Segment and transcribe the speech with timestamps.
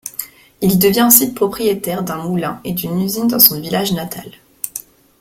[0.61, 4.31] Il devint ensuite propriétaire d'un moulin et d'une usine dans son village natal.